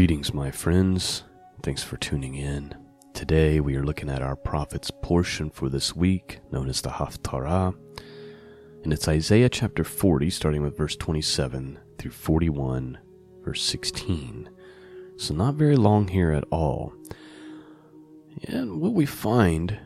Greetings, 0.00 0.32
my 0.32 0.50
friends. 0.50 1.24
Thanks 1.62 1.82
for 1.82 1.98
tuning 1.98 2.34
in. 2.34 2.74
Today 3.12 3.60
we 3.60 3.76
are 3.76 3.84
looking 3.84 4.08
at 4.08 4.22
our 4.22 4.34
prophet's 4.34 4.90
portion 4.90 5.50
for 5.50 5.68
this 5.68 5.94
week, 5.94 6.40
known 6.50 6.70
as 6.70 6.80
the 6.80 6.88
Haftarah. 6.88 7.76
And 8.82 8.94
it's 8.94 9.06
Isaiah 9.06 9.50
chapter 9.50 9.84
40, 9.84 10.30
starting 10.30 10.62
with 10.62 10.74
verse 10.74 10.96
27 10.96 11.78
through 11.98 12.12
41, 12.12 12.96
verse 13.44 13.60
16. 13.60 14.48
So, 15.18 15.34
not 15.34 15.56
very 15.56 15.76
long 15.76 16.08
here 16.08 16.32
at 16.32 16.44
all. 16.50 16.94
And 18.44 18.80
what 18.80 18.94
we 18.94 19.04
find, 19.04 19.78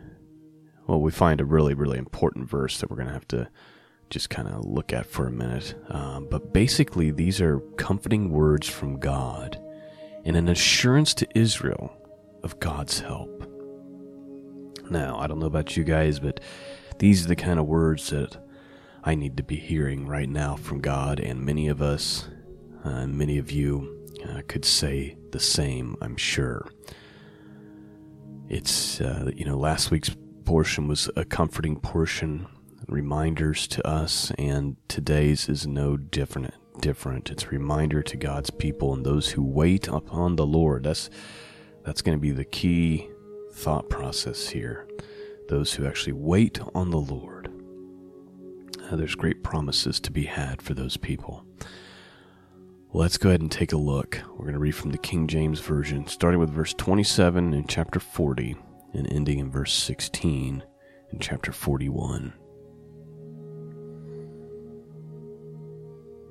well, 0.87 1.01
we 1.01 1.11
find 1.11 1.41
a 1.41 1.45
really, 1.45 1.75
really 1.75 1.99
important 1.99 2.49
verse 2.49 2.79
that 2.79 2.89
we're 2.89 2.99
going 2.99 3.09
to 3.09 3.15
have 3.15 3.29
to 3.29 3.49
just 4.11 4.31
kind 4.31 4.47
of 4.47 4.65
look 4.65 4.93
at 4.93 5.07
for 5.07 5.27
a 5.27 5.33
minute. 5.33 5.75
Um, 5.89 6.29
but 6.31 6.53
basically, 6.53 7.11
these 7.11 7.41
are 7.41 7.59
comforting 7.77 8.31
words 8.31 8.69
from 8.69 9.01
God 9.01 9.59
and 10.25 10.37
an 10.37 10.49
assurance 10.49 11.15
to 11.15 11.39
Israel 11.39 11.97
of 12.43 12.59
God's 12.61 13.01
help. 13.01 13.31
Now, 14.91 15.19
I 15.19 15.27
don't 15.27 15.39
know 15.39 15.47
about 15.47 15.77
you 15.77 15.85
guys, 15.85 16.19
but 16.19 16.41
these 16.99 17.25
are 17.25 17.29
the 17.29 17.37
kind 17.37 17.59
of 17.59 17.67
words 17.67 18.11
that 18.11 18.37
I 19.03 19.15
need 19.15 19.37
to 19.37 19.43
be 19.43 19.57
hearing 19.57 20.07
right 20.07 20.29
now 20.29 20.57
from 20.57 20.81
God, 20.81 21.21
and 21.21 21.45
many 21.45 21.69
of 21.69 21.83
us, 21.83 22.29
uh, 22.85 23.07
many 23.07 23.39
of 23.39 23.51
you, 23.51 24.07
uh, 24.29 24.41
could 24.49 24.65
say 24.65 25.17
the 25.33 25.41
same, 25.41 25.97
I'm 26.01 26.17
sure. 26.17 26.67
It's, 28.49 29.01
uh, 29.01 29.31
you 29.35 29.45
know, 29.45 29.59
last 29.59 29.91
week's 29.91 30.15
portion 30.45 30.89
was 30.89 31.11
a 31.17 31.25
comforting 31.25 31.81
portion, 31.81 32.47
reminders 32.89 33.67
to 33.69 33.87
us, 33.87 34.31
and 34.39 34.77
today's 34.89 35.49
is 35.49 35.67
no 35.67 35.97
different. 35.97 36.55
Different. 36.81 37.31
It's 37.31 37.45
a 37.45 37.49
reminder 37.49 38.03
to 38.03 38.17
God's 38.17 38.51
people 38.51 38.93
and 38.93 39.05
those 39.05 39.31
who 39.31 39.43
wait 39.43 39.89
upon 39.89 40.37
the 40.37 40.47
Lord. 40.47 40.85
That's 40.85 41.09
that's 41.85 42.03
going 42.03 42.17
to 42.17 42.21
be 42.21 42.31
the 42.31 42.45
key 42.45 43.09
thought 43.53 43.89
process 43.89 44.49
here. 44.49 44.89
Those 45.49 45.75
who 45.75 45.87
actually 45.87 46.15
wait 46.15 46.59
on 46.75 46.91
the 46.91 47.01
Lord. 47.01 47.51
Uh, 48.91 48.97
there's 48.97 49.15
great 49.15 49.43
promises 49.43 50.01
to 50.01 50.11
be 50.11 50.25
had 50.25 50.61
for 50.61 50.75
those 50.75 50.97
people. 50.97 51.45
Let's 52.93 53.19
go 53.19 53.29
ahead 53.29 53.41
and 53.41 53.51
take 53.51 53.73
a 53.73 53.77
look. 53.77 54.21
We're 54.31 54.45
going 54.45 54.53
to 54.55 54.59
read 54.59 54.75
from 54.75 54.93
the 54.93 54.99
King 54.99 55.27
James 55.27 55.61
Version, 55.61 56.07
starting 56.07 56.41
with 56.41 56.51
verse 56.51 56.75
27 56.75 57.53
in 57.53 57.67
chapter 57.67 57.99
40 57.99 58.57
and 58.93 59.13
ending 59.13 59.39
in 59.39 59.51
verse 59.51 59.73
16 59.73 60.63
in 61.11 61.19
chapter 61.19 61.53
41. 61.53 62.33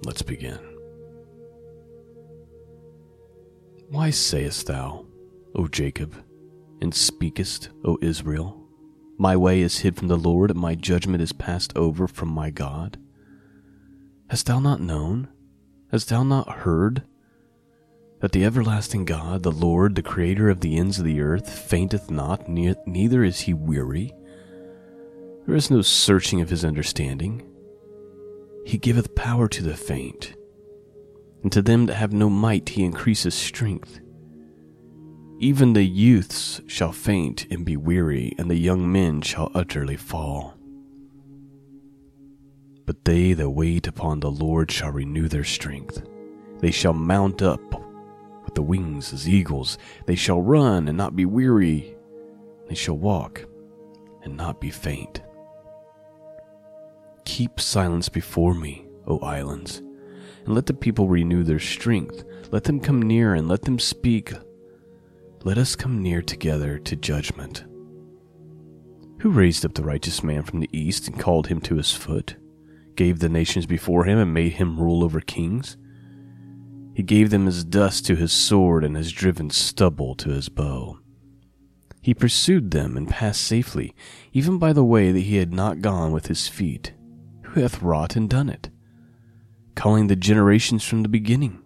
Let's 0.05 0.21
begin. 0.21 0.59
Why 3.89 4.09
sayest 4.09 4.67
thou, 4.67 5.05
O 5.55 5.67
Jacob, 5.67 6.15
and 6.81 6.93
speakest, 6.93 7.69
O 7.85 7.97
Israel, 8.01 8.59
My 9.17 9.37
way 9.37 9.61
is 9.61 9.79
hid 9.79 9.95
from 9.95 10.07
the 10.07 10.17
Lord, 10.17 10.49
and 10.51 10.59
my 10.59 10.75
judgment 10.75 11.21
is 11.21 11.31
passed 11.31 11.71
over 11.77 12.07
from 12.07 12.29
my 12.29 12.49
God? 12.49 12.97
Hast 14.29 14.47
thou 14.47 14.59
not 14.59 14.81
known? 14.81 15.29
Hast 15.91 16.09
thou 16.09 16.23
not 16.23 16.49
heard? 16.49 17.03
That 18.19 18.31
the 18.31 18.43
everlasting 18.43 19.05
God, 19.05 19.43
the 19.43 19.51
Lord, 19.51 19.95
the 19.95 20.01
Creator 20.01 20.49
of 20.49 20.61
the 20.61 20.77
ends 20.77 20.97
of 20.97 21.05
the 21.05 21.21
earth, 21.21 21.47
fainteth 21.47 22.09
not, 22.09 22.49
neither 22.49 23.23
is 23.23 23.41
he 23.41 23.53
weary. 23.53 24.13
There 25.45 25.55
is 25.55 25.69
no 25.69 25.81
searching 25.81 26.41
of 26.41 26.49
his 26.49 26.65
understanding. 26.65 27.47
He 28.65 28.77
giveth 28.77 29.15
power 29.15 29.47
to 29.49 29.63
the 29.63 29.75
faint, 29.75 30.35
and 31.41 31.51
to 31.51 31.61
them 31.61 31.85
that 31.87 31.95
have 31.95 32.13
no 32.13 32.29
might 32.29 32.69
he 32.69 32.83
increaseth 32.83 33.33
strength. 33.33 33.99
Even 35.39 35.73
the 35.73 35.83
youths 35.83 36.61
shall 36.67 36.93
faint 36.93 37.45
and 37.51 37.65
be 37.65 37.75
weary, 37.75 38.33
and 38.37 38.49
the 38.49 38.55
young 38.55 38.89
men 38.91 39.21
shall 39.21 39.51
utterly 39.53 39.97
fall. 39.97 40.53
But 42.85 43.03
they 43.05 43.33
that 43.33 43.49
wait 43.49 43.87
upon 43.87 44.19
the 44.19 44.31
Lord 44.31 44.71
shall 44.71 44.91
renew 44.91 45.27
their 45.27 45.43
strength. 45.43 46.01
They 46.59 46.71
shall 46.71 46.93
mount 46.93 47.41
up 47.41 47.61
with 48.45 48.55
the 48.55 48.61
wings 48.61 49.11
as 49.13 49.27
eagles. 49.27 49.77
They 50.05 50.15
shall 50.15 50.41
run 50.41 50.87
and 50.87 50.97
not 50.97 51.15
be 51.15 51.25
weary. 51.25 51.95
They 52.69 52.75
shall 52.75 52.97
walk 52.97 53.45
and 54.23 54.37
not 54.37 54.61
be 54.61 54.69
faint. 54.69 55.21
Keep 57.25 57.59
silence 57.59 58.09
before 58.09 58.53
me, 58.53 58.85
O 59.07 59.19
islands, 59.19 59.79
and 60.45 60.53
let 60.53 60.65
the 60.65 60.73
people 60.73 61.07
renew 61.07 61.43
their 61.43 61.59
strength. 61.59 62.23
Let 62.51 62.65
them 62.65 62.79
come 62.79 63.01
near 63.01 63.33
and 63.33 63.47
let 63.47 63.63
them 63.63 63.79
speak. 63.79 64.33
Let 65.43 65.57
us 65.57 65.75
come 65.75 66.01
near 66.01 66.21
together 66.21 66.77
to 66.79 66.95
judgment. 66.95 67.63
Who 69.19 69.31
raised 69.31 69.65
up 69.65 69.73
the 69.73 69.83
righteous 69.83 70.21
man 70.23 70.43
from 70.43 70.59
the 70.59 70.69
east 70.77 71.07
and 71.07 71.19
called 71.19 71.47
him 71.47 71.61
to 71.61 71.75
his 71.75 71.93
foot, 71.93 72.35
gave 72.95 73.19
the 73.19 73.29
nations 73.29 73.65
before 73.65 74.03
him 74.05 74.19
and 74.19 74.33
made 74.33 74.53
him 74.53 74.79
rule 74.79 75.03
over 75.03 75.21
kings? 75.21 75.77
He 76.93 77.03
gave 77.03 77.29
them 77.29 77.47
as 77.47 77.63
dust 77.63 78.05
to 78.05 78.15
his 78.15 78.33
sword 78.33 78.83
and 78.83 78.95
has 78.95 79.11
driven 79.11 79.49
stubble 79.49 80.13
to 80.15 80.29
his 80.29 80.49
bow. 80.49 80.99
He 82.01 82.13
pursued 82.13 82.71
them 82.71 82.97
and 82.97 83.07
passed 83.07 83.41
safely, 83.41 83.95
even 84.33 84.57
by 84.57 84.73
the 84.73 84.83
way 84.83 85.11
that 85.11 85.21
he 85.21 85.37
had 85.37 85.53
not 85.53 85.81
gone 85.81 86.11
with 86.11 86.27
his 86.27 86.49
feet 86.49 86.93
who 87.53 87.61
hath 87.61 87.81
wrought 87.83 88.15
and 88.15 88.29
done 88.29 88.49
it, 88.49 88.69
calling 89.75 90.07
the 90.07 90.15
generations 90.15 90.83
from 90.83 91.03
the 91.03 91.09
beginning. 91.09 91.61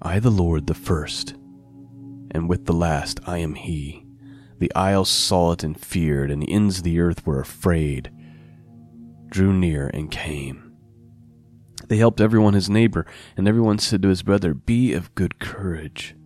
I, 0.00 0.18
the 0.18 0.30
Lord, 0.30 0.66
the 0.66 0.74
first, 0.74 1.32
and 2.30 2.48
with 2.48 2.64
the 2.64 2.72
last 2.72 3.20
I 3.26 3.38
am 3.38 3.54
He. 3.54 4.06
The 4.58 4.74
isles 4.74 5.10
saw 5.10 5.52
it 5.52 5.62
and 5.62 5.78
feared, 5.78 6.30
and 6.30 6.42
the 6.42 6.50
ends 6.50 6.78
of 6.78 6.84
the 6.84 7.00
earth 7.00 7.26
were 7.26 7.40
afraid, 7.40 8.10
drew 9.28 9.52
near 9.52 9.90
and 9.92 10.10
came. 10.10 10.72
They 11.88 11.98
helped 11.98 12.20
everyone 12.20 12.54
his 12.54 12.70
neighbor, 12.70 13.04
and 13.36 13.46
everyone 13.46 13.78
said 13.78 14.00
to 14.02 14.08
his 14.08 14.22
brother, 14.22 14.54
Be 14.54 14.94
of 14.94 15.14
good 15.14 15.38
courage. 15.38 16.16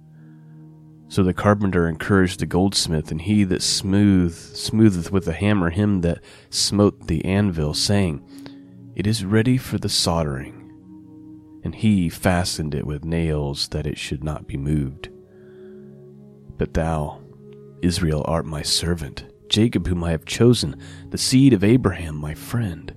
So 1.08 1.22
the 1.22 1.32
carpenter 1.32 1.88
encouraged 1.88 2.40
the 2.40 2.46
goldsmith, 2.46 3.10
and 3.10 3.22
he 3.22 3.42
that 3.44 3.62
smooth 3.62 4.34
smootheth 4.34 5.10
with 5.10 5.24
the 5.24 5.32
hammer 5.32 5.70
him 5.70 6.02
that 6.02 6.20
smote 6.50 7.06
the 7.06 7.24
anvil, 7.24 7.72
saying, 7.72 8.22
It 8.94 9.06
is 9.06 9.24
ready 9.24 9.56
for 9.56 9.78
the 9.78 9.88
soldering. 9.88 10.54
And 11.64 11.74
he 11.74 12.08
fastened 12.10 12.74
it 12.74 12.86
with 12.86 13.04
nails 13.04 13.68
that 13.68 13.86
it 13.86 13.98
should 13.98 14.22
not 14.22 14.46
be 14.46 14.58
moved. 14.58 15.08
But 16.58 16.74
thou, 16.74 17.20
Israel, 17.82 18.24
art 18.26 18.44
my 18.44 18.62
servant, 18.62 19.24
Jacob, 19.48 19.86
whom 19.86 20.04
I 20.04 20.10
have 20.10 20.26
chosen, 20.26 20.76
the 21.08 21.18
seed 21.18 21.54
of 21.54 21.64
Abraham, 21.64 22.16
my 22.16 22.34
friend. 22.34 22.94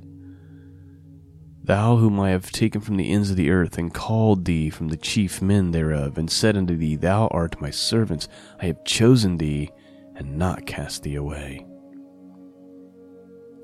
Thou 1.64 1.98
whom 1.98 2.20
I 2.20 2.32
have 2.32 2.52
taken 2.52 2.82
from 2.82 2.98
the 2.98 3.12
ends 3.12 3.30
of 3.30 3.36
the 3.36 3.52
earth, 3.52 3.78
and 3.78 3.94
called 3.94 4.46
thee 4.46 4.70
from 4.70 4.88
the 4.88 4.98
chief 4.98 5.42
men 5.42 5.72
thereof, 5.72 6.18
and 6.18 6.30
said 6.30 6.58
unto 6.58 6.76
thee, 6.76 6.96
Thou 6.96 7.28
art 7.28 7.62
my 7.62 7.70
servant, 7.70 8.28
I 8.60 8.66
have 8.66 8.84
chosen 8.84 9.38
thee, 9.38 9.70
and 10.16 10.38
not 10.38 10.66
cast 10.66 11.04
thee 11.04 11.16
away. 11.16 11.66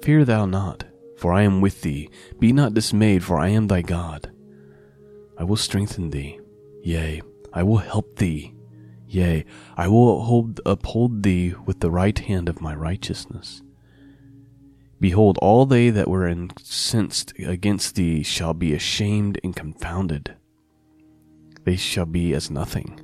Fear 0.03 0.25
thou 0.25 0.45
not, 0.45 0.83
for 1.17 1.33
I 1.33 1.41
am 1.41 1.59
with 1.59 1.81
thee. 1.81 2.09
Be 2.39 2.53
not 2.53 2.75
dismayed, 2.75 3.23
for 3.23 3.39
I 3.39 3.49
am 3.49 3.67
thy 3.67 3.81
God. 3.81 4.31
I 5.37 5.43
will 5.43 5.55
strengthen 5.55 6.11
thee, 6.11 6.39
yea, 6.83 7.21
I 7.51 7.63
will 7.63 7.77
help 7.77 8.17
thee, 8.17 8.53
yea, 9.07 9.43
I 9.75 9.87
will 9.87 10.21
hold, 10.21 10.61
uphold 10.65 11.23
thee 11.23 11.55
with 11.65 11.79
the 11.79 11.91
right 11.91 12.17
hand 12.17 12.47
of 12.47 12.61
my 12.61 12.75
righteousness. 12.75 13.63
Behold, 14.99 15.37
all 15.41 15.65
they 15.65 15.89
that 15.91 16.07
were 16.07 16.27
incensed 16.27 17.33
against 17.39 17.95
thee 17.95 18.23
shall 18.23 18.53
be 18.53 18.73
ashamed 18.73 19.39
and 19.43 19.55
confounded. 19.55 20.35
They 21.65 21.75
shall 21.75 22.05
be 22.05 22.33
as 22.33 22.49
nothing, 22.49 22.99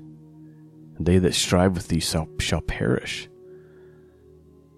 and 0.97 1.05
they 1.05 1.19
that 1.19 1.35
strive 1.35 1.75
with 1.75 1.89
thee 1.89 1.99
shall, 1.99 2.27
shall 2.39 2.61
perish. 2.61 3.29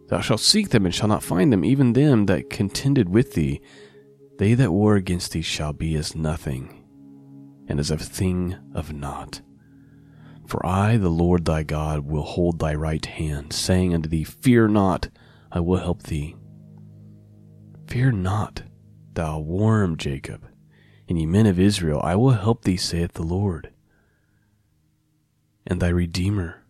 Thou 0.07 0.19
shalt 0.19 0.41
seek 0.41 0.69
them 0.69 0.85
and 0.85 0.93
shalt 0.93 1.09
not 1.09 1.23
find 1.23 1.53
them, 1.53 1.63
even 1.63 1.93
them 1.93 2.25
that 2.25 2.49
contended 2.49 3.09
with 3.09 3.33
thee. 3.33 3.61
They 4.37 4.53
that 4.53 4.71
war 4.71 4.95
against 4.95 5.31
thee 5.31 5.41
shall 5.41 5.71
be 5.71 5.95
as 5.95 6.15
nothing, 6.15 6.83
and 7.67 7.79
as 7.79 7.91
a 7.91 7.97
thing 7.97 8.57
of 8.73 8.93
naught. 8.93 9.41
For 10.45 10.63
I, 10.65 10.97
the 10.97 11.09
Lord 11.09 11.45
thy 11.45 11.63
God, 11.63 12.05
will 12.05 12.23
hold 12.23 12.59
thy 12.59 12.75
right 12.75 13.05
hand, 13.05 13.53
saying 13.53 13.93
unto 13.93 14.09
thee, 14.09 14.23
Fear 14.23 14.67
not, 14.67 15.09
I 15.51 15.61
will 15.61 15.77
help 15.77 16.03
thee. 16.03 16.35
Fear 17.87 18.13
not, 18.13 18.63
thou 19.13 19.39
worm 19.39 19.97
Jacob, 19.97 20.47
and 21.07 21.19
ye 21.19 21.25
men 21.25 21.45
of 21.45 21.59
Israel, 21.59 22.01
I 22.03 22.15
will 22.15 22.31
help 22.31 22.63
thee, 22.63 22.77
saith 22.77 23.13
the 23.13 23.23
Lord. 23.23 23.71
And 25.65 25.81
thy 25.81 25.89
Redeemer, 25.89 26.63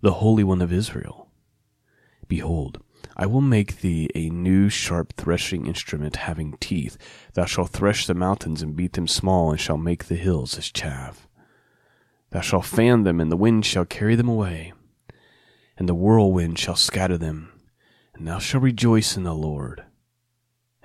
the 0.00 0.14
Holy 0.14 0.44
One 0.44 0.62
of 0.62 0.72
Israel. 0.72 1.28
Behold, 2.28 2.82
I 3.16 3.26
will 3.26 3.40
make 3.40 3.80
thee 3.80 4.10
a 4.14 4.30
new 4.30 4.68
sharp 4.68 5.12
threshing 5.14 5.66
instrument 5.66 6.16
having 6.16 6.56
teeth. 6.58 6.98
Thou 7.34 7.44
shalt 7.44 7.70
thresh 7.70 8.06
the 8.06 8.14
mountains 8.14 8.62
and 8.62 8.76
beat 8.76 8.94
them 8.94 9.06
small, 9.06 9.50
and 9.50 9.60
shall 9.60 9.78
make 9.78 10.04
the 10.04 10.16
hills 10.16 10.58
as 10.58 10.70
chaff. 10.70 11.28
Thou 12.30 12.40
shalt 12.40 12.64
fan 12.64 13.04
them, 13.04 13.20
and 13.20 13.30
the 13.30 13.36
wind 13.36 13.64
shall 13.64 13.84
carry 13.84 14.16
them 14.16 14.28
away, 14.28 14.72
and 15.78 15.88
the 15.88 15.94
whirlwind 15.94 16.58
shall 16.58 16.76
scatter 16.76 17.16
them. 17.16 17.52
And 18.14 18.26
thou 18.26 18.38
shalt 18.38 18.64
rejoice 18.64 19.16
in 19.16 19.24
the 19.24 19.34
Lord, 19.34 19.84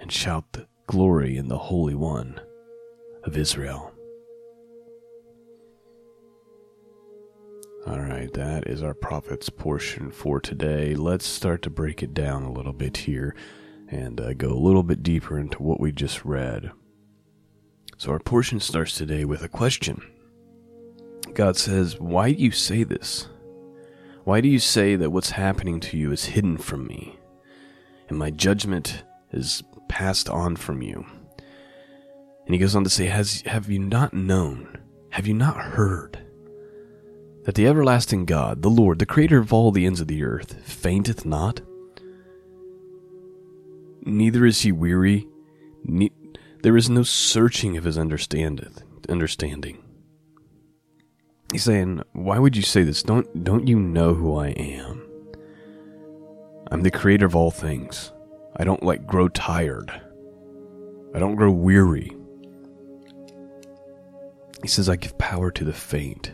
and 0.02 0.12
shout 0.12 0.52
the 0.54 0.68
glory 0.88 1.38
in 1.38 1.48
the 1.48 1.58
Holy 1.58 1.94
One 1.96 2.42
of 3.24 3.38
Israel. 3.38 3.94
All 7.88 8.00
right, 8.00 8.32
that 8.34 8.68
is 8.68 8.84
our 8.84 8.94
prophet's 8.94 9.50
portion 9.50 10.12
for 10.12 10.40
today. 10.40 10.96
Let's 10.96 11.26
start 11.26 11.62
to 11.64 11.70
break 11.70 12.04
it 12.04 12.14
down 12.14 12.44
a 12.44 12.52
little 12.52 12.74
bit 12.74 12.98
here 12.98 13.36
and 13.90 14.20
uh, 14.20 14.34
go 14.34 14.50
a 14.50 14.54
little 14.54 14.84
bit 14.84 15.04
deeper 15.04 15.38
into 15.38 15.62
what 15.62 15.80
we 15.80 15.92
just 15.92 16.26
read. 16.26 16.72
So, 17.98 18.12
our 18.12 18.20
portion 18.20 18.60
starts 18.60 18.96
today 18.96 19.26
with 19.26 19.44
a 19.44 19.50
question. 19.50 20.02
God 21.34 21.58
says, 21.58 22.00
Why 22.00 22.32
do 22.32 22.42
you 22.42 22.52
say 22.52 22.84
this? 22.84 23.28
Why 24.24 24.42
do 24.42 24.48
you 24.48 24.60
say 24.60 24.96
that 24.96 25.12
what's 25.12 25.32
happening 25.32 25.80
to 25.82 25.98
you 25.98 26.12
is 26.12 26.26
hidden 26.26 26.58
from 26.58 26.88
me, 26.88 27.20
and 28.10 28.18
my 28.18 28.30
judgment 28.30 29.04
is 29.32 29.64
passed 29.92 30.30
on 30.30 30.56
from 30.56 30.82
you? 30.82 31.06
And 32.46 32.56
he 32.56 32.58
goes 32.58 32.76
on 32.78 32.86
to 32.86 32.90
say, 32.90 33.08
Has, 33.08 33.42
Have 33.42 33.70
you 33.70 33.78
not 33.78 34.14
known? 34.14 34.80
Have 35.10 35.28
you 35.28 35.34
not 35.34 35.58
heard? 35.58 36.18
That 37.44 37.56
the 37.56 37.68
everlasting 37.68 38.26
God, 38.26 38.62
the 38.62 38.70
Lord, 38.70 39.00
the 39.00 39.06
creator 39.06 39.40
of 39.40 39.52
all 39.52 39.72
the 39.72 39.86
ends 39.86 40.00
of 40.00 40.08
the 40.08 40.24
earth, 40.24 40.66
fainteth 40.66 41.26
not? 41.26 41.60
Neither 44.04 44.46
is 44.46 44.62
he 44.62 44.72
weary, 44.72 45.28
ne- 45.84 46.14
there 46.64 46.78
is 46.78 46.90
no 46.90 47.04
searching 47.04 47.76
of 47.76 47.84
his 47.84 47.98
understanding. 47.98 49.78
He's 51.52 51.64
saying, 51.64 52.02
Why 52.14 52.40
would 52.40 52.56
you 52.56 52.64
say 52.64 52.84
this? 52.84 53.04
Don't, 53.04 53.44
don't 53.44 53.68
you 53.68 53.78
know 53.78 54.14
who 54.14 54.38
I 54.38 54.48
am? 54.50 55.06
I'm 56.72 56.82
the 56.82 56.92
creator 56.92 57.26
of 57.26 57.36
all 57.36 57.52
things. 57.52 58.14
I 58.58 58.64
don't 58.64 58.84
like 58.84 59.08
grow 59.08 59.28
tired. 59.30 59.90
I 61.14 61.20
don't 61.20 61.36
grow 61.36 61.52
weary. 61.52 62.16
He 64.62 64.68
says, 64.68 64.90
I 64.90 64.96
give 64.96 65.18
power 65.18 65.52
to 65.52 65.64
the 65.64 65.74
faint, 65.74 66.32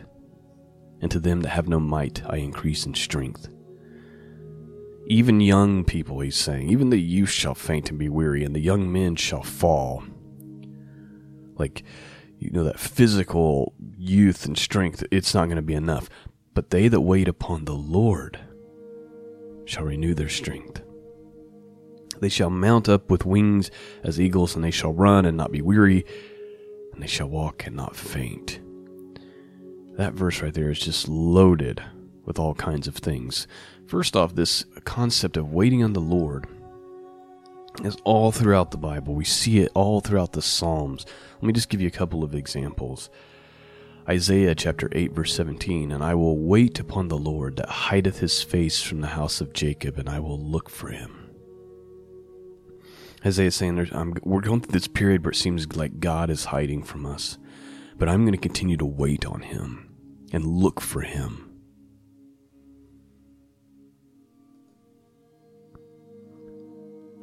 and 1.00 1.10
to 1.10 1.18
them 1.18 1.40
that 1.40 1.50
have 1.50 1.68
no 1.68 1.80
might 1.80 2.22
I 2.26 2.36
increase 2.36 2.84
in 2.84 2.94
strength. 2.94 3.48
Even 5.06 5.40
young 5.40 5.84
people, 5.84 6.20
he's 6.20 6.36
saying, 6.36 6.68
even 6.68 6.90
the 6.90 7.00
youth 7.00 7.30
shall 7.30 7.54
faint 7.54 7.88
and 7.88 7.98
be 7.98 8.10
weary, 8.10 8.44
and 8.44 8.54
the 8.54 8.60
young 8.60 8.92
men 8.92 9.16
shall 9.16 9.42
fall. 9.42 10.04
Like, 11.56 11.82
you 12.38 12.50
know, 12.50 12.64
that 12.64 12.78
physical 12.78 13.72
youth 13.96 14.44
and 14.44 14.56
strength, 14.58 15.02
it's 15.10 15.34
not 15.34 15.46
going 15.46 15.56
to 15.56 15.62
be 15.62 15.74
enough. 15.74 16.10
But 16.54 16.70
they 16.70 16.88
that 16.88 17.00
wait 17.00 17.28
upon 17.28 17.64
the 17.64 17.74
Lord 17.74 18.38
shall 19.64 19.84
renew 19.84 20.14
their 20.14 20.28
strength. 20.28 20.82
They 22.20 22.28
shall 22.28 22.50
mount 22.50 22.88
up 22.88 23.10
with 23.10 23.26
wings 23.26 23.70
as 24.02 24.20
eagles, 24.20 24.54
and 24.54 24.64
they 24.64 24.70
shall 24.70 24.92
run 24.92 25.24
and 25.24 25.36
not 25.36 25.52
be 25.52 25.62
weary, 25.62 26.04
and 26.92 27.02
they 27.02 27.06
shall 27.06 27.28
walk 27.28 27.66
and 27.66 27.76
not 27.76 27.96
faint. 27.96 28.60
That 29.96 30.14
verse 30.14 30.42
right 30.42 30.54
there 30.54 30.70
is 30.70 30.78
just 30.78 31.08
loaded 31.08 31.82
with 32.24 32.38
all 32.38 32.54
kinds 32.54 32.86
of 32.86 32.96
things. 32.96 33.46
First 33.86 34.14
off, 34.14 34.34
this 34.34 34.64
concept 34.84 35.36
of 35.36 35.52
waiting 35.52 35.82
on 35.82 35.92
the 35.94 36.00
Lord 36.00 36.46
is 37.84 37.96
all 38.04 38.32
throughout 38.32 38.70
the 38.70 38.76
Bible. 38.76 39.14
We 39.14 39.24
see 39.24 39.60
it 39.60 39.72
all 39.74 40.00
throughout 40.00 40.32
the 40.32 40.42
Psalms. 40.42 41.06
Let 41.36 41.46
me 41.46 41.52
just 41.52 41.68
give 41.68 41.80
you 41.80 41.88
a 41.88 41.92
couple 41.92 42.22
of 42.22 42.34
examples. 42.34 43.10
Isaiah 44.08 44.54
chapter 44.54 44.88
8, 44.92 45.12
verse 45.12 45.34
17 45.34 45.92
And 45.92 46.02
I 46.02 46.14
will 46.14 46.38
wait 46.38 46.78
upon 46.80 47.08
the 47.08 47.18
Lord 47.18 47.56
that 47.56 47.68
hideth 47.68 48.20
his 48.20 48.42
face 48.42 48.82
from 48.82 49.00
the 49.00 49.08
house 49.08 49.40
of 49.40 49.52
Jacob, 49.52 49.98
and 49.98 50.08
I 50.08 50.20
will 50.20 50.40
look 50.40 50.70
for 50.70 50.88
him. 50.88 51.17
Isaiah 53.24 53.50
saying, 53.50 53.78
I'm, 53.78 53.92
um, 53.92 54.14
We're 54.22 54.40
going 54.40 54.60
through 54.60 54.72
this 54.72 54.88
period 54.88 55.24
where 55.24 55.32
it 55.32 55.36
seems 55.36 55.76
like 55.76 56.00
God 56.00 56.30
is 56.30 56.46
hiding 56.46 56.82
from 56.82 57.04
us, 57.04 57.38
but 57.96 58.08
I'm 58.08 58.22
going 58.22 58.32
to 58.32 58.38
continue 58.38 58.76
to 58.76 58.86
wait 58.86 59.26
on 59.26 59.40
him 59.40 59.88
and 60.32 60.46
look 60.46 60.80
for 60.80 61.00
him. 61.00 61.44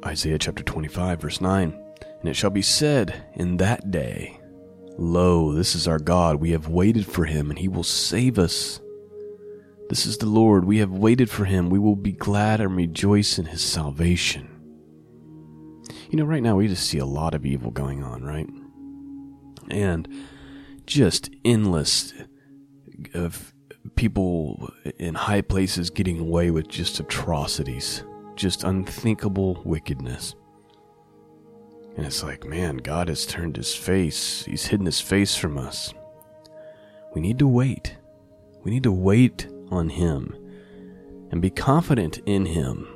Isaiah 0.04 0.38
chapter 0.38 0.62
25, 0.62 1.20
verse 1.20 1.40
9 1.40 1.72
And 2.20 2.28
it 2.28 2.34
shall 2.34 2.50
be 2.50 2.62
said 2.62 3.24
in 3.34 3.56
that 3.56 3.90
day, 3.90 4.40
Lo, 4.98 5.52
this 5.52 5.74
is 5.74 5.88
our 5.88 5.98
God, 5.98 6.36
we 6.36 6.50
have 6.50 6.68
waited 6.68 7.06
for 7.06 7.24
him, 7.24 7.50
and 7.50 7.58
he 7.58 7.68
will 7.68 7.82
save 7.82 8.38
us. 8.38 8.80
This 9.88 10.06
is 10.06 10.18
the 10.18 10.26
Lord, 10.26 10.64
we 10.64 10.78
have 10.78 10.90
waited 10.90 11.30
for 11.30 11.44
him, 11.44 11.70
we 11.70 11.78
will 11.78 11.96
be 11.96 12.12
glad 12.12 12.60
and 12.60 12.76
rejoice 12.76 13.38
in 13.38 13.46
his 13.46 13.62
salvation. 13.62 14.55
You 16.10 16.18
know, 16.18 16.24
right 16.24 16.42
now 16.42 16.56
we 16.56 16.68
just 16.68 16.88
see 16.88 16.98
a 16.98 17.06
lot 17.06 17.34
of 17.34 17.44
evil 17.44 17.70
going 17.70 18.02
on, 18.02 18.22
right? 18.22 18.48
And 19.70 20.08
just 20.86 21.30
endless 21.44 22.12
of 23.14 23.52
people 23.94 24.70
in 24.98 25.14
high 25.14 25.40
places 25.40 25.90
getting 25.90 26.20
away 26.20 26.50
with 26.50 26.68
just 26.68 27.00
atrocities 27.00 28.02
just 28.36 28.64
unthinkable 28.64 29.60
wickedness. 29.64 30.34
And 31.96 32.04
it's 32.06 32.22
like, 32.22 32.44
man, 32.44 32.76
God 32.76 33.08
has 33.08 33.24
turned 33.24 33.56
his 33.56 33.74
face, 33.74 34.44
he's 34.44 34.66
hidden 34.66 34.86
his 34.86 35.00
face 35.00 35.34
from 35.34 35.56
us. 35.56 35.92
We 37.14 37.22
need 37.22 37.38
to 37.38 37.48
wait. 37.48 37.96
We 38.62 38.70
need 38.70 38.82
to 38.82 38.92
wait 38.92 39.48
on 39.70 39.88
him 39.88 40.36
and 41.30 41.40
be 41.40 41.50
confident 41.50 42.18
in 42.26 42.46
him. 42.46 42.86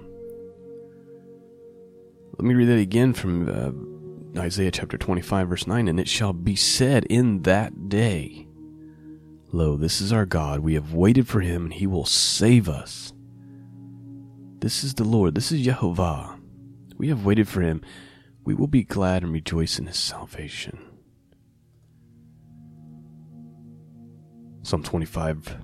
Let 2.41 2.47
me 2.47 2.55
read 2.55 2.69
that 2.69 2.79
again 2.79 3.13
from 3.13 3.51
uh, 4.35 4.41
Isaiah 4.41 4.71
chapter 4.71 4.97
25, 4.97 5.47
verse 5.47 5.67
9. 5.67 5.89
And 5.89 6.01
it 6.01 6.09
shall 6.09 6.33
be 6.33 6.57
said 6.57 7.05
in 7.11 7.43
that 7.43 7.91
day, 7.91 8.49
Lo, 9.53 9.77
this 9.77 10.01
is 10.01 10.11
our 10.11 10.25
God. 10.25 10.61
We 10.61 10.73
have 10.73 10.95
waited 10.95 11.29
for 11.29 11.41
him, 11.41 11.65
and 11.65 11.75
he 11.75 11.87
will 11.87 12.07
save 12.07 12.67
us. 12.67 13.13
This 14.61 14.83
is 14.83 14.95
the 14.95 15.05
Lord, 15.05 15.35
this 15.35 15.53
is 15.53 15.61
Jehovah. 15.61 16.39
We 16.97 17.09
have 17.09 17.27
waited 17.27 17.47
for 17.47 17.61
him. 17.61 17.83
We 18.43 18.55
will 18.55 18.69
be 18.69 18.85
glad 18.85 19.23
and 19.23 19.35
rejoice 19.35 19.79
in 19.79 19.85
his 19.85 19.99
salvation. 19.99 20.79
Psalm 24.63 24.83
25 24.83 25.59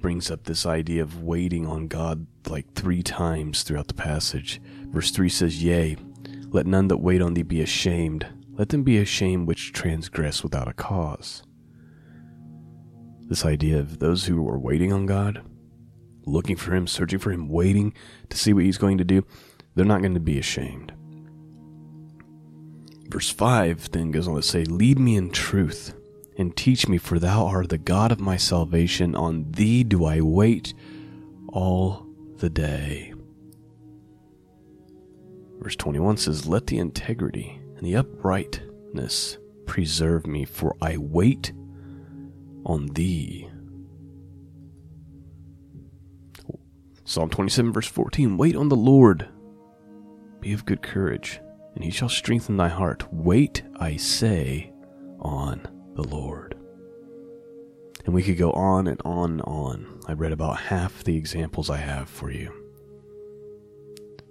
brings 0.00 0.30
up 0.30 0.44
this 0.44 0.66
idea 0.66 1.00
of 1.00 1.22
waiting 1.22 1.66
on 1.66 1.88
God 1.88 2.26
like 2.46 2.74
three 2.74 3.02
times 3.02 3.62
throughout 3.62 3.88
the 3.88 3.94
passage. 3.94 4.60
Verse 4.94 5.10
3 5.10 5.28
says, 5.28 5.60
Yea, 5.60 5.96
let 6.50 6.66
none 6.66 6.86
that 6.86 6.98
wait 6.98 7.20
on 7.20 7.34
thee 7.34 7.42
be 7.42 7.60
ashamed. 7.60 8.28
Let 8.52 8.68
them 8.68 8.84
be 8.84 8.98
ashamed 8.98 9.48
which 9.48 9.72
transgress 9.72 10.44
without 10.44 10.68
a 10.68 10.72
cause. 10.72 11.42
This 13.22 13.44
idea 13.44 13.80
of 13.80 13.98
those 13.98 14.26
who 14.26 14.48
are 14.48 14.58
waiting 14.58 14.92
on 14.92 15.06
God, 15.06 15.42
looking 16.26 16.54
for 16.54 16.76
him, 16.76 16.86
searching 16.86 17.18
for 17.18 17.32
him, 17.32 17.48
waiting 17.48 17.92
to 18.28 18.38
see 18.38 18.52
what 18.52 18.62
he's 18.62 18.78
going 18.78 18.98
to 18.98 19.04
do, 19.04 19.26
they're 19.74 19.84
not 19.84 20.00
going 20.00 20.14
to 20.14 20.20
be 20.20 20.38
ashamed. 20.38 20.92
Verse 23.08 23.30
5 23.30 23.90
then 23.90 24.12
goes 24.12 24.28
on 24.28 24.36
to 24.36 24.42
say, 24.42 24.64
Lead 24.64 25.00
me 25.00 25.16
in 25.16 25.30
truth 25.30 25.92
and 26.38 26.56
teach 26.56 26.86
me, 26.86 26.98
for 26.98 27.18
thou 27.18 27.46
art 27.46 27.70
the 27.70 27.78
God 27.78 28.12
of 28.12 28.20
my 28.20 28.36
salvation. 28.36 29.16
On 29.16 29.50
thee 29.50 29.82
do 29.82 30.04
I 30.04 30.20
wait 30.20 30.72
all 31.48 32.06
the 32.36 32.50
day. 32.50 33.13
Verse 35.64 35.76
21 35.76 36.18
says, 36.18 36.46
Let 36.46 36.66
the 36.66 36.76
integrity 36.76 37.58
and 37.78 37.86
the 37.86 37.96
uprightness 37.96 39.38
preserve 39.64 40.26
me, 40.26 40.44
for 40.44 40.76
I 40.82 40.98
wait 40.98 41.52
on 42.66 42.88
thee. 42.88 43.48
Psalm 47.06 47.30
27, 47.30 47.72
verse 47.72 47.86
14 47.86 48.36
Wait 48.36 48.54
on 48.54 48.68
the 48.68 48.76
Lord, 48.76 49.26
be 50.40 50.52
of 50.52 50.66
good 50.66 50.82
courage, 50.82 51.40
and 51.74 51.82
he 51.82 51.90
shall 51.90 52.10
strengthen 52.10 52.58
thy 52.58 52.68
heart. 52.68 53.10
Wait, 53.10 53.62
I 53.76 53.96
say, 53.96 54.70
on 55.18 55.66
the 55.94 56.06
Lord. 56.06 56.58
And 58.04 58.12
we 58.12 58.22
could 58.22 58.36
go 58.36 58.52
on 58.52 58.86
and 58.86 59.00
on 59.02 59.30
and 59.30 59.42
on. 59.42 60.00
I 60.06 60.12
read 60.12 60.32
about 60.32 60.60
half 60.60 61.02
the 61.04 61.16
examples 61.16 61.70
I 61.70 61.78
have 61.78 62.10
for 62.10 62.30
you. 62.30 62.63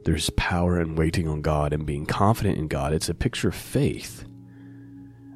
There's 0.05 0.29
power 0.31 0.79
in 0.79 0.95
waiting 0.95 1.27
on 1.27 1.41
God 1.41 1.74
and 1.74 1.86
being 1.86 2.05
confident 2.05 2.57
in 2.57 2.67
God. 2.67 2.93
It's 2.93 3.10
a 3.10 3.13
picture 3.13 3.50
of 3.50 3.55
faith. 3.55 4.25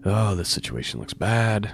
Oh, 0.04 0.36
this 0.36 0.50
situation 0.50 1.00
looks 1.00 1.14
bad. 1.14 1.74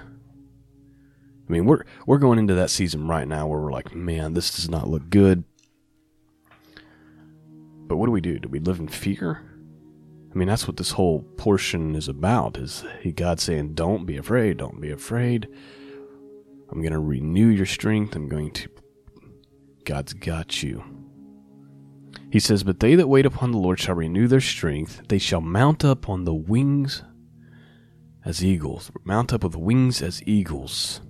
I 1.46 1.52
mean, 1.52 1.66
we're 1.66 1.84
we're 2.06 2.18
going 2.18 2.38
into 2.38 2.54
that 2.54 2.70
season 2.70 3.06
right 3.06 3.28
now 3.28 3.46
where 3.46 3.60
we're 3.60 3.72
like, 3.72 3.94
man, 3.94 4.34
this 4.34 4.54
does 4.54 4.68
not 4.68 4.88
look 4.88 5.10
good. 5.10 5.44
But 7.86 7.96
what 7.96 8.06
do 8.06 8.12
we 8.12 8.20
do? 8.20 8.38
Do 8.38 8.48
we 8.48 8.60
live 8.60 8.78
in 8.78 8.88
fear? 8.88 9.42
I 10.32 10.36
mean, 10.36 10.48
that's 10.48 10.66
what 10.66 10.78
this 10.78 10.92
whole 10.92 11.20
portion 11.36 11.94
is 11.94 12.08
about. 12.08 12.56
Is 12.56 12.84
God 13.14 13.40
saying, 13.40 13.74
"Don't 13.74 14.06
be 14.06 14.16
afraid, 14.16 14.56
don't 14.56 14.80
be 14.80 14.90
afraid," 14.90 15.48
I'm 16.70 16.80
going 16.80 16.92
to 16.92 16.98
renew 16.98 17.48
your 17.48 17.66
strength. 17.66 18.16
I'm 18.16 18.28
going 18.28 18.50
to. 18.52 18.68
God's 19.84 20.14
got 20.14 20.62
you. 20.62 20.82
He 22.30 22.40
says, 22.40 22.64
But 22.64 22.80
they 22.80 22.94
that 22.94 23.08
wait 23.08 23.26
upon 23.26 23.52
the 23.52 23.58
Lord 23.58 23.78
shall 23.78 23.94
renew 23.94 24.26
their 24.28 24.40
strength. 24.40 25.02
They 25.08 25.18
shall 25.18 25.40
mount 25.40 25.84
up 25.84 26.08
on 26.08 26.24
the 26.24 26.34
wings 26.34 27.02
as 28.24 28.44
eagles. 28.44 28.90
Mount 29.04 29.32
up 29.32 29.44
with 29.44 29.56
wings 29.56 30.02
as 30.02 30.22
eagles. 30.26 31.00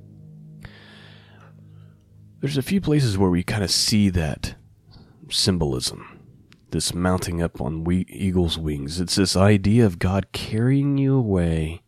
There's 2.40 2.58
a 2.58 2.62
few 2.62 2.80
places 2.80 3.16
where 3.16 3.30
we 3.30 3.42
kind 3.42 3.64
of 3.64 3.70
see 3.70 4.10
that 4.10 4.56
symbolism 5.30 6.14
this 6.74 6.92
mounting 6.92 7.40
up 7.40 7.60
on 7.60 7.84
we- 7.84 8.04
eagle's 8.08 8.58
wings. 8.58 9.00
It's 9.00 9.14
this 9.14 9.36
idea 9.36 9.86
of 9.86 10.00
God 10.00 10.32
carrying 10.32 10.98
you 10.98 11.14
away. 11.14 11.82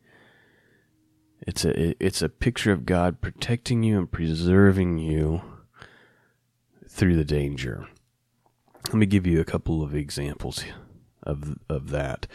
It's 1.44 1.64
a 1.64 2.04
it's 2.04 2.22
a 2.22 2.28
picture 2.28 2.70
of 2.70 2.86
God 2.86 3.20
protecting 3.20 3.82
you 3.82 3.98
and 3.98 4.10
preserving 4.10 4.98
you 4.98 5.42
through 6.88 7.16
the 7.16 7.24
danger. 7.24 7.88
Let 8.88 8.94
me 8.94 9.06
give 9.06 9.26
you 9.26 9.40
a 9.40 9.44
couple 9.44 9.82
of 9.82 9.94
examples 9.94 10.64
of 11.22 11.58
of 11.68 11.90
that. 11.90 12.26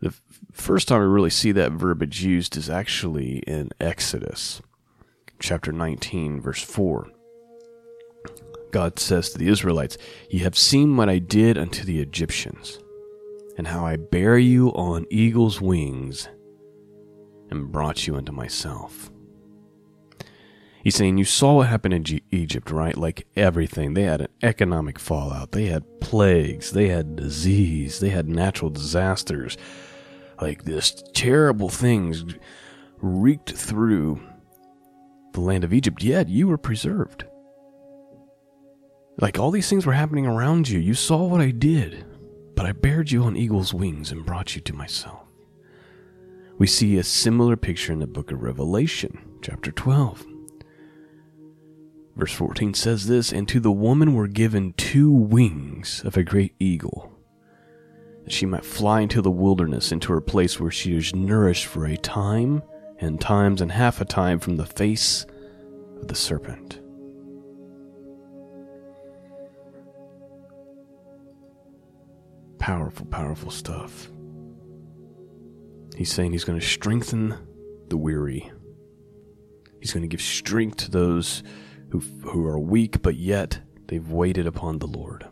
The 0.00 0.14
first 0.52 0.88
time 0.88 1.00
we 1.00 1.06
really 1.06 1.30
see 1.30 1.52
that 1.52 1.72
verbiage 1.72 2.22
used 2.22 2.56
is 2.56 2.68
actually 2.68 3.38
in 3.46 3.70
Exodus 3.80 4.60
chapter 5.38 5.72
19 5.72 6.40
verse 6.40 6.62
4. 6.62 7.08
God 8.72 8.98
says 8.98 9.30
to 9.30 9.38
the 9.38 9.48
Israelites, 9.48 9.96
Ye 10.30 10.40
have 10.40 10.58
seen 10.58 10.96
what 10.96 11.08
I 11.08 11.18
did 11.18 11.56
unto 11.56 11.84
the 11.84 12.00
Egyptians, 12.00 12.80
and 13.56 13.68
how 13.68 13.86
I 13.86 13.96
bare 13.96 14.38
you 14.38 14.70
on 14.70 15.06
eagle's 15.10 15.60
wings 15.60 16.28
and 17.50 17.70
brought 17.70 18.06
you 18.06 18.16
unto 18.16 18.32
myself. 18.32 19.12
He's 20.84 20.96
saying, 20.96 21.16
You 21.16 21.24
saw 21.24 21.54
what 21.54 21.68
happened 21.68 21.94
in 21.94 22.04
G- 22.04 22.22
Egypt, 22.30 22.70
right? 22.70 22.94
Like 22.94 23.26
everything. 23.34 23.94
They 23.94 24.02
had 24.02 24.20
an 24.20 24.28
economic 24.42 24.98
fallout, 24.98 25.52
they 25.52 25.64
had 25.64 26.00
plagues, 26.00 26.72
they 26.72 26.88
had 26.88 27.16
disease, 27.16 28.00
they 28.00 28.10
had 28.10 28.28
natural 28.28 28.70
disasters. 28.70 29.56
Like 30.40 30.64
this 30.64 31.02
terrible 31.14 31.70
things 31.70 32.22
reeked 32.98 33.52
through 33.52 34.20
the 35.32 35.40
land 35.40 35.64
of 35.64 35.72
Egypt, 35.72 36.02
yet 36.02 36.28
you 36.28 36.48
were 36.48 36.58
preserved. 36.58 37.24
Like 39.18 39.38
all 39.38 39.50
these 39.50 39.70
things 39.70 39.86
were 39.86 39.92
happening 39.94 40.26
around 40.26 40.68
you. 40.68 40.78
You 40.78 40.92
saw 40.92 41.24
what 41.24 41.40
I 41.40 41.50
did, 41.50 42.04
but 42.54 42.66
I 42.66 42.72
bared 42.72 43.10
you 43.10 43.24
on 43.24 43.36
eagle's 43.36 43.72
wings 43.72 44.12
and 44.12 44.26
brought 44.26 44.54
you 44.54 44.60
to 44.60 44.74
myself. 44.74 45.22
We 46.58 46.66
see 46.66 46.98
a 46.98 47.04
similar 47.04 47.56
picture 47.56 47.92
in 47.92 48.00
the 48.00 48.06
book 48.06 48.32
of 48.32 48.42
Revelation, 48.42 49.18
chapter 49.40 49.72
12. 49.72 50.33
Verse 52.16 52.32
14 52.32 52.74
says 52.74 53.06
this 53.06 53.32
And 53.32 53.48
to 53.48 53.60
the 53.60 53.72
woman 53.72 54.14
were 54.14 54.28
given 54.28 54.72
two 54.74 55.10
wings 55.10 56.02
of 56.04 56.16
a 56.16 56.22
great 56.22 56.54
eagle, 56.58 57.12
that 58.22 58.32
she 58.32 58.46
might 58.46 58.64
fly 58.64 59.00
into 59.00 59.20
the 59.20 59.30
wilderness, 59.30 59.90
into 59.90 60.12
her 60.12 60.20
place 60.20 60.60
where 60.60 60.70
she 60.70 60.96
is 60.96 61.14
nourished 61.14 61.66
for 61.66 61.86
a 61.86 61.96
time, 61.96 62.62
and 62.98 63.20
times 63.20 63.60
and 63.60 63.72
half 63.72 64.00
a 64.00 64.04
time 64.04 64.38
from 64.38 64.56
the 64.56 64.66
face 64.66 65.26
of 66.00 66.08
the 66.08 66.14
serpent. 66.14 66.80
Powerful, 72.58 73.06
powerful 73.06 73.50
stuff. 73.50 74.08
He's 75.96 76.12
saying 76.12 76.32
he's 76.32 76.44
going 76.44 76.58
to 76.58 76.66
strengthen 76.66 77.36
the 77.88 77.96
weary. 77.96 78.50
He's 79.80 79.92
going 79.92 80.02
to 80.02 80.08
give 80.08 80.22
strength 80.22 80.78
to 80.78 80.90
those 80.90 81.42
who, 81.94 82.00
who 82.28 82.44
are 82.44 82.58
weak, 82.58 83.02
but 83.02 83.14
yet 83.14 83.60
they've 83.86 84.10
waited 84.10 84.48
upon 84.48 84.80
the 84.80 84.86
Lord. 84.86 85.24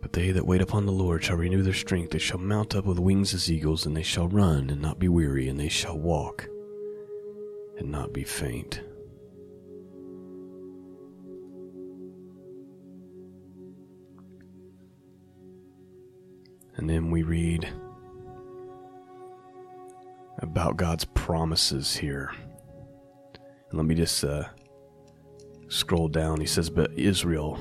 But 0.00 0.14
they 0.14 0.30
that 0.30 0.46
wait 0.46 0.62
upon 0.62 0.86
the 0.86 0.92
Lord 0.92 1.22
shall 1.22 1.36
renew 1.36 1.62
their 1.62 1.74
strength. 1.74 2.12
They 2.12 2.18
shall 2.18 2.38
mount 2.38 2.74
up 2.74 2.86
with 2.86 2.98
wings 2.98 3.34
as 3.34 3.52
eagles, 3.52 3.84
and 3.84 3.94
they 3.94 4.02
shall 4.02 4.26
run 4.26 4.70
and 4.70 4.80
not 4.80 4.98
be 4.98 5.08
weary, 5.08 5.48
and 5.48 5.60
they 5.60 5.68
shall 5.68 5.98
walk 5.98 6.48
and 7.78 7.90
not 7.90 8.14
be 8.14 8.24
faint. 8.24 8.80
And 16.76 16.88
then 16.88 17.10
we 17.10 17.22
read 17.22 17.68
about 20.58 20.76
God's 20.76 21.04
promises 21.04 21.94
here. 21.96 22.32
And 23.70 23.78
let 23.78 23.86
me 23.86 23.94
just 23.94 24.24
uh, 24.24 24.42
scroll 25.68 26.08
down. 26.08 26.40
He 26.40 26.48
says, 26.48 26.68
But 26.68 26.90
Israel, 26.98 27.60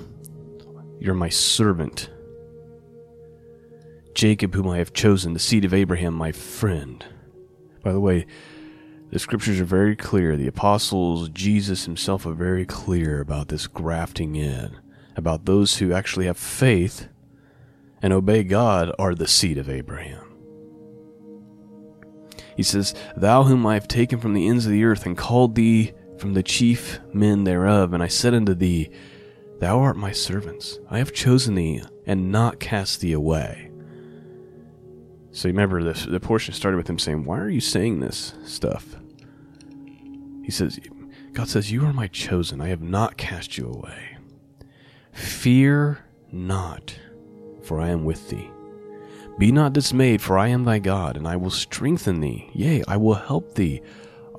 you're 1.00 1.13
my 1.13 1.30
servant. 1.30 2.10
Jacob, 4.16 4.56
whom 4.56 4.68
I 4.68 4.80
have 4.80 4.94
chosen, 4.94 5.34
the 5.34 5.39
seed 5.39 5.63
of 5.63 5.75
Abraham, 5.75 6.16
my 6.16 6.32
friend. 6.32 7.06
By 7.84 7.92
the 7.92 8.00
way, 8.00 8.25
the 9.12 9.20
scriptures 9.20 9.60
are 9.60 9.66
very 9.66 9.96
clear. 9.96 10.36
The 10.36 10.48
apostles, 10.48 11.30
Jesus 11.30 11.86
himself, 11.86 12.25
are 12.25 12.34
very 12.34 12.66
clear 12.66 13.22
about 13.22 13.50
this 13.50 13.68
grafting 13.68 14.36
in, 14.36 14.75
about 15.16 15.46
those 15.46 15.77
who 15.77 15.94
actually 15.94 16.25
have 16.25 16.38
faith 16.38 17.10
and 18.01 18.12
obey 18.12 18.44
God 18.44 18.92
are 18.98 19.13
the 19.13 19.27
seed 19.27 19.60
of 19.60 19.70
Abraham. 19.70 20.26
He 22.58 22.64
says, 22.64 22.96
Thou 23.16 23.44
whom 23.44 23.66
I 23.66 23.76
have 23.76 23.88
taken 23.88 24.20
from 24.20 24.34
the 24.34 24.48
ends 24.48 24.66
of 24.66 24.72
the 24.72 24.84
earth 24.84 25.06
and 25.06 25.16
called 25.16 25.56
thee 25.56 25.94
from 26.18 26.34
the 26.34 26.44
chief 26.44 27.00
men 27.14 27.44
thereof, 27.44 27.94
and 27.94 28.02
I 28.02 28.08
said 28.08 28.34
unto 28.34 28.56
thee, 28.56 28.90
Thou 29.60 29.80
art 29.80 29.96
my 29.96 30.12
servants. 30.12 30.80
I 30.90 30.98
have 30.98 31.14
chosen 31.14 31.56
thee 31.56 31.84
and 32.06 32.32
not 32.32 32.60
cast 32.60 33.00
thee 33.00 33.14
away. 33.14 33.72
So 35.32 35.48
remember, 35.48 35.84
this, 35.84 36.06
the 36.06 36.20
portion 36.20 36.54
started 36.54 36.78
with 36.78 36.90
him 36.90 36.98
saying, 36.98 37.24
Why 37.24 37.40
are 37.40 37.50
you 37.50 37.62
saying 37.62 38.00
this 38.00 38.34
stuff? 38.44 38.96
He 40.44 40.52
says, 40.52 40.80
God 41.34 41.48
says, 41.48 41.72
You 41.72 41.86
are 41.86 41.94
my 41.94 42.08
chosen. 42.08 42.60
I 42.60 42.70
have 42.70 42.82
not 42.82 43.18
cast 43.18 43.58
you 43.58 43.68
away. 43.68 44.18
Fear 45.12 46.00
not 46.32 46.98
for 47.62 47.80
I 47.80 47.90
am 47.90 48.04
with 48.04 48.30
thee. 48.30 48.50
Be 49.38 49.51
not 49.51 49.74
dismayed, 49.74 50.22
for 50.22 50.38
I 50.38 50.48
am 50.48 50.63
thy 50.63 50.79
God, 50.79 51.15
and 51.15 51.27
I 51.27 51.36
will 51.36 51.51
strengthen 51.51 52.22
thee. 52.22 52.50
Yea, 52.53 52.84
I 52.88 52.98
will 52.98 53.13
help 53.13 53.53
thee. 53.53 53.82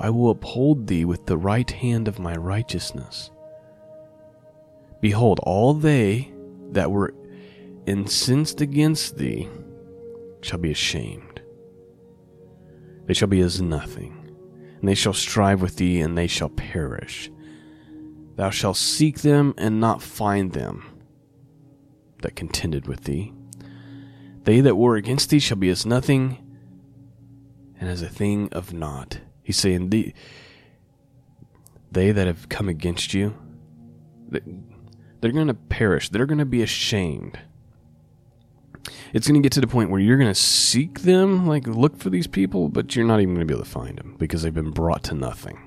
I 0.01 0.11
will 0.11 0.31
uphold 0.31 0.87
thee 0.87 1.05
with 1.05 1.27
the 1.27 1.37
right 1.37 1.71
hand 1.71 2.09
of 2.09 2.19
my 2.19 2.35
righteousness. 2.35 3.31
Behold, 5.01 5.39
all 5.45 5.75
they 5.75 6.33
that 6.73 6.91
were 6.91 7.15
incensed 7.87 8.61
against 8.61 9.17
thee 9.19 9.49
shall 10.43 10.59
be 10.59 10.73
ashamed. 10.73 11.41
They 13.07 13.15
shall 13.15 13.29
be 13.29 13.41
as 13.41 13.63
nothing, 13.63 14.37
and 14.81 14.89
they 14.89 14.95
shall 14.95 15.15
strive 15.15 15.63
with 15.63 15.77
thee, 15.77 16.01
and 16.01 16.19
they 16.19 16.27
shall 16.27 16.51
perish. 16.51 17.31
Thou 18.35 18.51
shalt 18.51 18.77
seek 18.77 19.21
them 19.21 19.55
and 19.57 19.81
not 19.81 20.03
find 20.03 20.53
them 20.53 20.85
that 22.23 22.37
contended 22.37 22.87
with 22.87 23.05
thee. 23.05 23.33
They 24.49 24.63
that 24.63 24.77
war 24.77 24.97
against 24.97 25.29
thee 25.29 25.41
shall 25.41 25.59
be 25.59 25.69
as 25.69 25.85
nothing 25.85 26.39
and 27.79 27.87
as 27.87 28.01
a 28.01 28.09
thing 28.09 28.49
of 28.51 28.73
naught. 28.73 29.19
He's 29.43 29.59
saying, 29.59 29.91
the, 29.91 30.15
They 31.93 32.13
that 32.13 32.27
have 32.27 32.49
come 32.49 32.67
against 32.67 33.13
you, 33.13 33.37
they're 34.31 35.33
going 35.33 35.49
to 35.49 35.53
perish. 35.53 36.09
They're 36.09 36.25
going 36.25 36.39
to 36.39 36.47
be 36.47 36.63
ashamed. 36.63 37.39
It's 39.13 39.29
going 39.29 39.35
to 39.35 39.45
get 39.45 39.53
to 39.53 39.61
the 39.61 39.67
point 39.67 39.91
where 39.91 40.01
you're 40.01 40.17
going 40.17 40.31
to 40.33 40.35
seek 40.35 41.01
them, 41.01 41.47
like 41.47 41.67
look 41.67 41.99
for 41.99 42.09
these 42.09 42.27
people, 42.27 42.71
but 42.71 42.97
you're 42.97 43.05
not 43.05 43.21
even 43.21 43.35
going 43.35 43.47
to 43.47 43.53
be 43.53 43.55
able 43.55 43.67
to 43.67 43.71
find 43.71 43.99
them 43.99 44.17
because 44.19 44.41
they've 44.41 44.55
been 44.55 44.71
brought 44.71 45.03
to 45.05 45.15
nothing. 45.15 45.59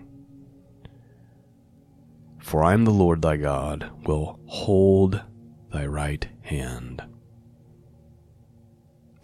For 2.39 2.63
I 2.63 2.73
am 2.73 2.85
the 2.85 2.89
Lord 2.89 3.21
thy 3.21 3.38
God, 3.38 3.91
will 4.07 4.39
hold 4.47 5.21
thy 5.71 5.85
right 5.85 6.27
hand, 6.41 7.03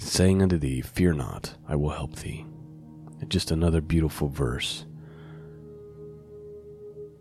saying 0.07 0.41
unto 0.41 0.57
thee, 0.57 0.81
Fear 0.81 1.13
not, 1.13 1.55
I 1.67 1.75
will 1.75 1.89
help 1.89 2.15
thee. 2.17 2.45
Just 3.27 3.51
another 3.51 3.81
beautiful 3.81 4.27
verse 4.27 4.85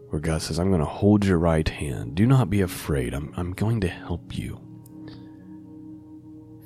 where 0.09 0.21
God 0.21 0.41
says, 0.41 0.59
I'm 0.59 0.69
going 0.69 0.81
to 0.81 0.87
hold 0.87 1.25
your 1.25 1.39
right 1.39 1.69
hand. 1.69 2.15
Do 2.15 2.27
not 2.27 2.49
be 2.49 2.61
afraid. 2.61 3.13
I'm, 3.13 3.33
I'm 3.37 3.53
going 3.53 3.81
to 3.81 3.89
help 3.89 4.39
you. 4.39 4.61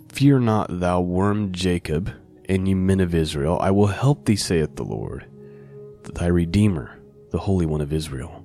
Fear 0.09 0.41
not, 0.41 0.81
thou 0.81 1.01
worm 1.01 1.53
Jacob, 1.53 2.13
and 2.49 2.69
ye 2.69 2.75
men 2.75 3.01
of 3.01 3.15
Israel. 3.15 3.59
I 3.61 3.71
will 3.71 3.87
help 3.87 4.27
thee, 4.27 4.37
saith 4.37 4.77
the 4.77 4.85
Lord, 4.85 5.27
thy 6.15 6.27
Redeemer, 6.27 6.99
the 7.31 7.39
Holy 7.39 7.65
One 7.65 7.81
of 7.81 7.93
Israel. 7.93 8.45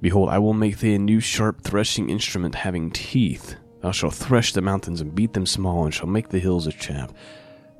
Behold, 0.00 0.28
I 0.28 0.38
will 0.38 0.54
make 0.54 0.78
thee 0.78 0.94
a 0.94 0.98
new 0.98 1.18
sharp 1.18 1.62
threshing 1.62 2.08
instrument 2.08 2.54
having 2.54 2.90
teeth, 2.90 3.56
Thou 3.80 3.92
shalt 3.92 4.14
thresh 4.14 4.52
the 4.52 4.60
mountains 4.60 5.00
and 5.00 5.14
beat 5.14 5.32
them 5.32 5.46
small, 5.46 5.84
and 5.84 5.94
shall 5.94 6.08
make 6.08 6.28
the 6.28 6.40
hills 6.40 6.66
a 6.66 6.72
chaff. 6.72 7.12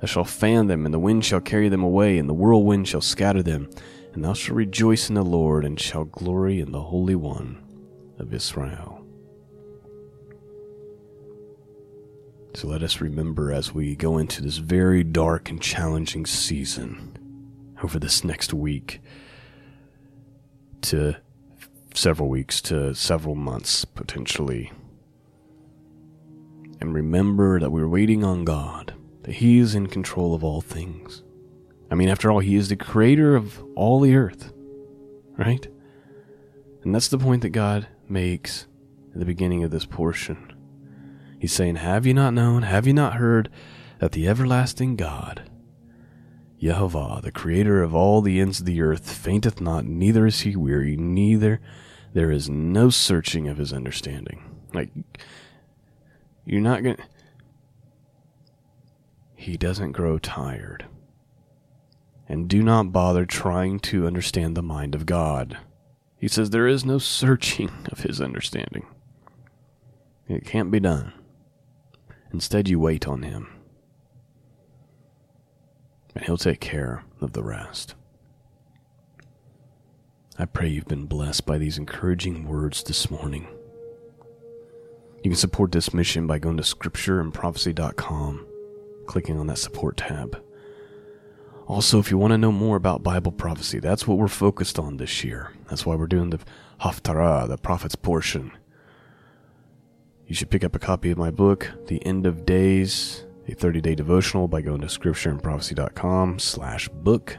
Thou 0.01 0.07
shalt 0.07 0.29
fan 0.29 0.69
them, 0.69 0.85
and 0.85 0.95
the 0.95 0.99
wind 0.99 1.25
shall 1.25 1.41
carry 1.41 1.69
them 1.69 1.83
away, 1.83 2.19
and 2.19 2.29
the 2.29 2.35
whirlwind 2.35 2.87
shall 2.87 3.01
scatter 3.01 3.43
them. 3.43 3.69
And 4.15 4.25
thou 4.25 4.33
shalt 4.33 4.57
rejoice 4.57 5.09
in 5.09 5.17
the 5.17 5.25
Lord, 5.25 5.65
and 5.65 5.79
shalt 5.79 6.13
glory 6.13 6.61
in 6.61 6.73
the 6.73 6.83
Holy 6.83 7.15
One 7.15 7.63
of 8.19 8.33
Israel. 8.33 9.05
So 12.55 12.67
let 12.67 12.83
us 12.83 13.01
remember 13.01 13.53
as 13.53 13.73
we 13.75 13.95
go 13.95 14.19
into 14.19 14.43
this 14.43 14.57
very 14.57 15.05
dark 15.05 15.51
and 15.51 15.63
challenging 15.63 16.27
season 16.27 17.17
over 17.83 17.99
this 17.99 18.25
next 18.25 18.53
week 18.53 19.01
to 20.81 21.17
several 21.95 22.29
weeks 22.29 22.61
to 22.63 22.95
several 22.95 23.35
months 23.35 23.85
potentially. 23.85 24.73
And 26.81 26.95
remember 26.95 27.59
that 27.61 27.71
we're 27.71 27.89
waiting 27.89 28.25
on 28.25 28.45
God, 28.45 28.95
that 29.23 29.37
He 29.37 29.59
is 29.59 29.75
in 29.75 29.89
control 29.89 30.35
of 30.35 30.45
all 30.45 30.61
things. 30.61 31.23
I 31.91 31.95
mean, 31.95 32.09
after 32.09 32.31
all, 32.31 32.39
He 32.41 32.57
is 32.57 32.69
the 32.69 32.77
creator 32.77 33.35
of 33.35 33.63
all 33.75 34.01
the 34.01 34.15
earth, 34.15 34.53
right? 35.37 35.67
And 36.83 36.95
that's 36.95 37.09
the 37.09 37.19
point 37.19 37.43
that 37.43 37.51
God 37.51 37.89
makes 38.09 38.67
at 39.13 39.19
the 39.19 39.25
beginning 39.25 39.65
of 39.65 39.71
this 39.71 39.85
portion. 39.85 40.53
He's 41.39 41.53
saying, 41.53 41.77
Have 41.77 42.07
you 42.07 42.15
not 42.15 42.35
known, 42.35 42.63
have 42.63 42.87
you 42.87 42.93
not 42.93 43.15
heard 43.15 43.51
that 43.99 44.13
the 44.13 44.29
everlasting 44.29 44.97
God, 44.97 45.51
Jehovah, 46.61 47.21
the 47.23 47.33
creator 47.33 47.83
of 47.83 47.95
all 47.95 48.21
the 48.21 48.41
ends 48.41 48.61
of 48.61 48.67
the 48.67 48.81
earth, 48.81 49.11
fainteth 49.13 49.61
not, 49.61 49.85
neither 49.85 50.27
is 50.27 50.41
he 50.41 50.57
weary, 50.57 50.97
neither 50.97 51.61
there 52.15 52.31
is 52.31 52.49
no 52.49 52.91
searching 52.91 53.49
of 53.49 53.59
his 53.59 53.73
understanding. 53.73 54.43
Like, 54.73 54.91
you're 56.49 56.63
not 56.63 56.83
going 56.83 56.97
to. 56.97 57.03
He 59.37 59.59
doesn't 59.59 59.93
grow 59.93 60.19
tired. 60.19 60.87
And 62.27 62.49
do 62.49 62.63
not 62.63 62.91
bother 62.91 63.27
trying 63.27 63.81
to 63.81 64.07
understand 64.07 64.57
the 64.57 64.63
mind 64.63 64.95
of 64.95 65.05
God. 65.05 65.59
He 66.17 66.27
says 66.27 66.51
there 66.51 66.67
is 66.67 66.87
no 66.87 66.99
searching 66.99 67.71
of 67.93 68.01
his 68.01 68.21
understanding. 68.21 68.87
It 70.27 70.47
can't 70.47 70.71
be 70.71 70.81
done. 70.81 71.13
Instead, 72.33 72.67
you 72.69 72.81
wait 72.81 73.07
on 73.07 73.23
him. 73.23 73.49
And 76.15 76.25
he'll 76.25 76.39
take 76.39 76.61
care 76.61 77.05
of 77.21 77.35
the 77.35 77.43
rest. 77.43 77.95
I 80.39 80.47
pray 80.47 80.69
you've 80.69 80.89
been 80.89 81.07
blessed 81.07 81.45
by 81.45 81.59
these 81.59 81.77
encouraging 81.77 82.49
words 82.49 82.83
this 82.83 83.11
morning. 83.11 83.49
You 85.29 85.33
can 85.33 85.41
support 85.41 85.73
this 85.73 85.93
mission 85.93 86.27
by 86.27 86.39
going 86.39 86.57
to 86.57 86.63
scriptureandprophecy.com, 86.63 88.47
clicking 89.05 89.39
on 89.39 89.47
that 89.49 89.59
support 89.59 89.99
tab. 89.99 90.43
Also, 91.67 91.99
if 91.99 92.11
you 92.11 92.17
want 92.17 92.31
to 92.31 92.39
know 92.39 92.51
more 92.51 92.77
about 92.79 93.03
Bible 93.03 93.31
prophecy, 93.31 93.79
that's 93.79 94.09
what 94.09 94.17
we're 94.17 94.29
focused 94.29 94.79
on 94.79 94.97
this 94.97 95.23
year. 95.23 95.53
That's 95.69 95.85
why 95.85 95.97
we're 95.97 96.07
doing 96.07 96.31
the 96.31 96.41
Haftarah, 96.81 97.47
the 97.47 97.59
prophet's 97.59 97.95
portion. 97.95 98.53
You 100.27 100.35
should 100.35 100.49
pick 100.49 100.65
up 100.65 100.75
a 100.75 100.79
copy 100.79 101.11
of 101.11 101.19
my 101.19 101.31
book, 101.31 101.73
The 101.89 102.03
End 102.07 102.25
of 102.25 102.47
Days, 102.47 103.27
a 103.47 103.55
30-day 103.55 103.97
devotional 103.97 104.49
by 104.49 104.63
going 104.63 104.81
to 104.81 104.87
scriptureandprophecy.com 104.87 106.39
slash 106.39 106.89
book. 106.89 107.37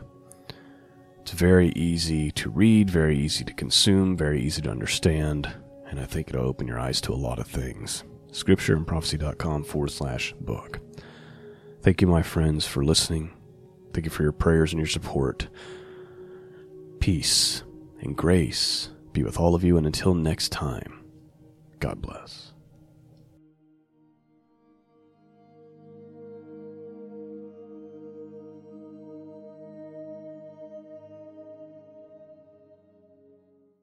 It's 1.22 1.32
very 1.32 1.70
easy 1.70 2.30
to 2.34 2.52
read, 2.52 2.92
very 2.92 3.18
easy 3.18 3.44
to 3.46 3.54
consume, 3.54 4.16
very 4.16 4.44
easy 4.44 4.62
to 4.62 4.70
understand, 4.70 5.52
and 5.90 6.00
I 6.00 6.06
think 6.06 6.30
it'll 6.30 6.48
open 6.48 6.68
your 6.68 6.80
eyes 6.80 7.02
to 7.02 7.14
a 7.14 7.16
lot 7.16 7.40
of 7.40 7.48
things. 7.48 8.04
Scriptureandprophecy.com 8.32 9.64
forward 9.64 9.92
slash 9.92 10.34
book. 10.40 10.80
Thank 11.82 12.02
you, 12.02 12.08
my 12.08 12.22
friends, 12.22 12.68
for 12.68 12.84
listening. 12.84 13.32
Thank 13.94 14.06
you 14.06 14.12
for 14.12 14.24
your 14.24 14.32
prayers 14.32 14.72
and 14.72 14.80
your 14.80 14.88
support. 14.88 15.48
Peace 17.00 17.64
and 18.02 18.16
grace 18.16 18.90
be 19.14 19.24
with 19.24 19.40
all 19.40 19.56
of 19.56 19.64
you, 19.64 19.78
and 19.78 19.86
until 19.86 20.14
next 20.14 20.50
time, 20.52 21.04
God 21.80 22.02
bless. 22.02 22.49